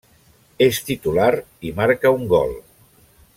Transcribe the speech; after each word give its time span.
És 0.67 0.79
titular 0.87 1.27
i 1.71 1.75
marca 1.81 2.13
un 2.21 2.25
gol. 2.33 2.57